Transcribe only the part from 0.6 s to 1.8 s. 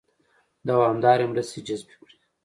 دوامدارې مرستې